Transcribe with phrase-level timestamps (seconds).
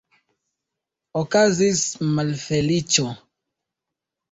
[1.21, 3.07] Okazis malfeliĉo!